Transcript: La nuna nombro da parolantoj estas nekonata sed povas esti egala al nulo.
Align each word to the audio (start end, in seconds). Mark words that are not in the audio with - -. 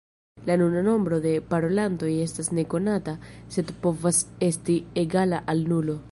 La 0.49 0.53
nuna 0.59 0.79
nombro 0.85 1.17
da 1.25 1.33
parolantoj 1.49 2.09
estas 2.23 2.49
nekonata 2.59 3.13
sed 3.57 3.69
povas 3.83 4.23
esti 4.47 4.79
egala 5.03 5.43
al 5.55 5.63
nulo. 5.75 5.99